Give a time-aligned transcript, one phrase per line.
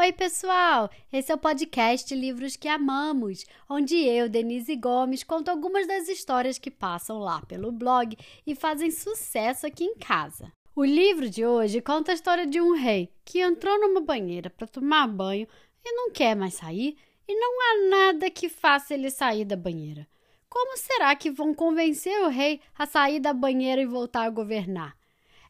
[0.00, 0.88] Oi, pessoal!
[1.12, 6.56] Esse é o podcast Livros que Amamos, onde eu, Denise Gomes, conto algumas das histórias
[6.56, 8.16] que passam lá pelo blog
[8.46, 10.52] e fazem sucesso aqui em casa.
[10.76, 14.68] O livro de hoje conta a história de um rei que entrou numa banheira para
[14.68, 15.48] tomar banho
[15.84, 16.96] e não quer mais sair,
[17.26, 20.06] e não há nada que faça ele sair da banheira.
[20.48, 24.97] Como será que vão convencer o rei a sair da banheira e voltar a governar?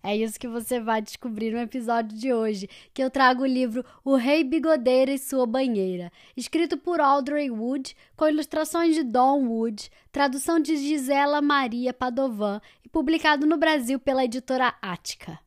[0.03, 3.85] É isso que você vai descobrir no episódio de hoje, que eu trago o livro
[4.05, 9.91] O Rei Bigodeira e Sua Banheira, escrito por Audrey Wood, com ilustrações de Don Wood,
[10.13, 15.39] tradução de Gisela Maria Padovan e publicado no Brasil pela editora Ática.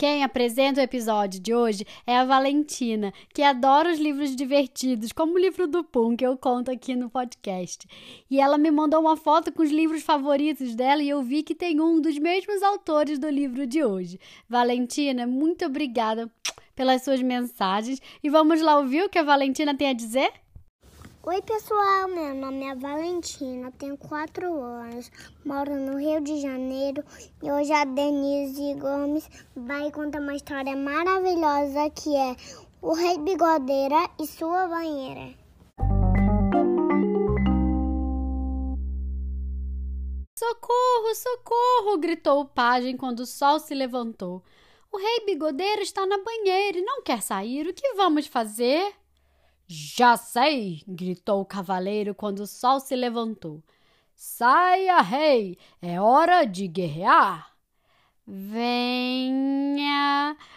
[0.00, 5.34] Quem apresenta o episódio de hoje é a Valentina, que adora os livros divertidos, como
[5.34, 7.86] o livro do Pum, que eu conto aqui no podcast.
[8.30, 11.54] E ela me mandou uma foto com os livros favoritos dela e eu vi que
[11.54, 14.18] tem um dos mesmos autores do livro de hoje.
[14.48, 16.32] Valentina, muito obrigada
[16.74, 20.32] pelas suas mensagens e vamos lá ouvir o que a Valentina tem a dizer?
[21.22, 22.08] Oi, pessoal.
[22.08, 25.12] Meu nome é Valentina, tenho 4 anos,
[25.44, 27.04] moro no Rio de Janeiro
[27.42, 32.34] e hoje a Denise Gomes vai contar uma história maravilhosa que é
[32.80, 35.34] O Rei Bigodeira e Sua Banheira.
[40.38, 41.98] Socorro, socorro!
[41.98, 44.42] gritou o pajem quando o sol se levantou.
[44.90, 47.66] O rei bigodeiro está na banheira e não quer sair.
[47.66, 48.99] O que vamos fazer?
[49.72, 50.82] Já sei!
[50.84, 53.62] gritou o cavaleiro quando o sol se levantou.
[54.16, 55.56] Saia, rei!
[55.80, 57.54] É hora de guerrear!
[58.26, 59.76] Venha!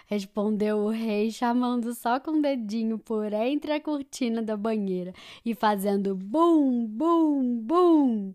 [0.08, 5.14] respondeu o rei, chamando só com o dedinho por entre a cortina da banheira
[5.46, 8.34] e fazendo bum, bum, bum.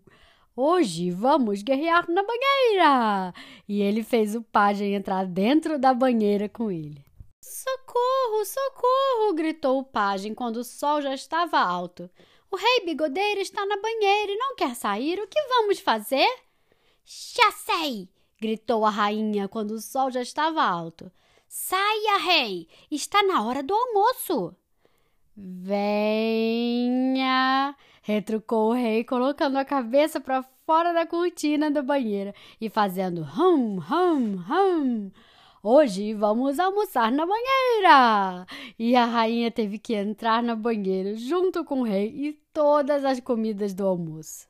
[0.55, 3.33] Hoje vamos guerrear na banheira!
[3.67, 7.08] E ele fez o pajem entrar dentro da banheira com ele.
[7.41, 9.33] Socorro, socorro!
[9.33, 12.09] gritou o pajem quando o sol já estava alto.
[12.51, 15.19] O rei bigodeiro está na banheira e não quer sair.
[15.19, 16.27] O que vamos fazer?
[17.05, 18.09] Já sei!
[18.39, 21.11] gritou a rainha quando o sol já estava alto.
[21.47, 22.67] Saia, rei!
[22.91, 24.55] Está na hora do almoço.
[25.35, 26.99] Venha!
[28.01, 33.79] retrucou o rei, colocando a cabeça para fora da cortina da banheira e fazendo hum,
[33.79, 35.11] hum, hum.
[35.61, 38.47] Hoje vamos almoçar na banheira!
[38.77, 43.19] E a rainha teve que entrar na banheira junto com o rei e todas as
[43.19, 44.47] comidas do almoço.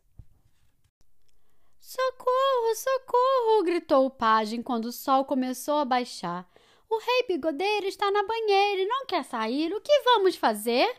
[1.79, 3.63] Socorro, socorro!
[3.63, 6.47] gritou o pajem quando o sol começou a baixar.
[6.87, 9.73] O rei bigodeiro está na banheira e não quer sair.
[9.73, 10.95] O que vamos fazer?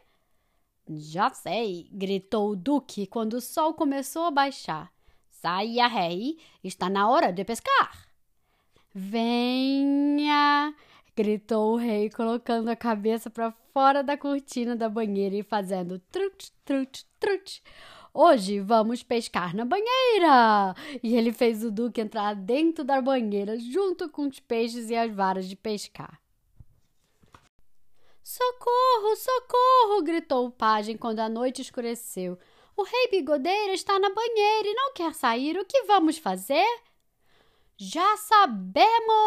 [0.88, 4.93] Já sei, gritou o duque quando o sol começou a baixar.
[5.28, 8.10] Saia, rei, está na hora de pescar.
[8.93, 10.00] Venha!
[11.22, 16.50] Gritou o rei, colocando a cabeça para fora da cortina da banheira e fazendo trut,
[16.64, 17.62] trut, trut.
[18.14, 20.75] Hoje vamos pescar na banheira!
[21.03, 25.14] E ele fez o Duque entrar dentro da banheira junto com os peixes e as
[25.14, 26.19] varas de pescar.
[28.22, 30.02] Socorro, socorro!
[30.02, 32.38] gritou o pajem quando a noite escureceu.
[32.75, 35.58] O rei bigodeiro está na banheira e não quer sair.
[35.58, 36.66] O que vamos fazer?
[37.76, 39.19] Já sabemos!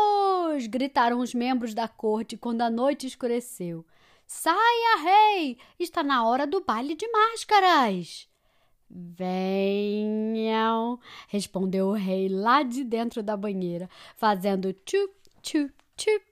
[0.67, 3.85] Gritaram os membros da corte quando a noite escureceu.
[4.25, 5.57] Saia, rei!
[5.79, 8.27] Está na hora do baile de máscaras!
[8.89, 10.19] Venham!
[11.27, 16.25] respondeu o rei lá de dentro da banheira, fazendo tchup, tchup, tchup.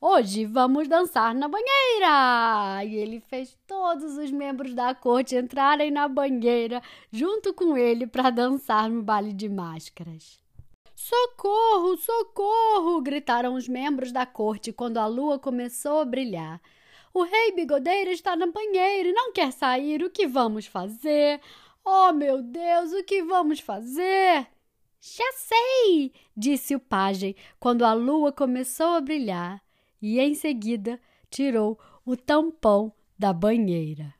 [0.00, 2.84] Hoje vamos dançar na banheira!
[2.84, 8.28] E ele fez todos os membros da corte entrarem na banheira junto com ele para
[8.28, 10.43] dançar no baile de máscaras.
[10.94, 13.00] Socorro, socorro!
[13.00, 16.60] gritaram os membros da corte quando a lua começou a brilhar.
[17.12, 20.02] O rei bigodeiro está na banheira e não quer sair.
[20.02, 21.40] O que vamos fazer?
[21.84, 24.46] Oh, meu Deus, o que vamos fazer?
[25.00, 29.62] Já sei, disse o pajem quando a lua começou a brilhar
[30.00, 30.98] e em seguida
[31.30, 34.14] tirou o tampão da banheira.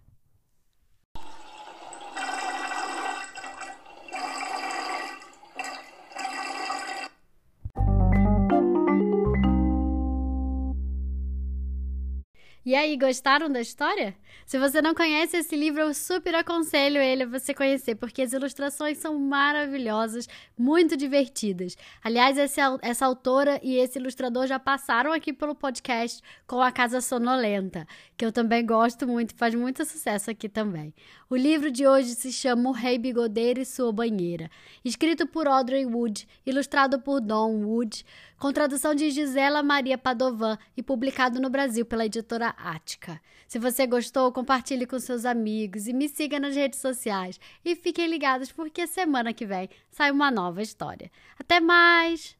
[12.64, 14.14] E aí, gostaram da história?
[14.46, 18.32] Se você não conhece esse livro, eu super aconselho ele a você conhecer, porque as
[18.32, 21.76] ilustrações são maravilhosas, muito divertidas.
[22.02, 27.00] Aliás, esse, essa autora e esse ilustrador já passaram aqui pelo podcast com A Casa
[27.00, 27.86] Sonolenta,
[28.16, 30.94] que eu também gosto muito, faz muito sucesso aqui também.
[31.30, 34.50] O livro de hoje se chama O Rei Bigodeiro e Sua Banheira,
[34.84, 38.04] escrito por Audrey Wood, ilustrado por Don Wood,
[38.38, 43.18] com tradução de Gisela Maria Padovan e publicado no Brasil pela editora Ática.
[43.48, 43.86] Se você
[44.24, 47.38] gostou, compartilhe com seus amigos e me siga nas redes sociais.
[47.64, 51.10] E fiquem ligados porque semana que vem sai uma nova história.
[51.38, 52.36] Até mais!